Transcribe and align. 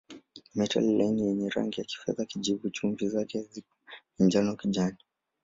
Ni 0.45 0.51
metali 0.55 0.97
laini 0.97 1.21
yenye 1.27 1.49
rangi 1.49 1.79
ya 1.81 1.85
kifedha-kijivu, 1.87 2.69
chumvi 2.69 3.09
zake 3.09 3.49
ni 4.19 4.25
njano-kijani. 4.25 4.97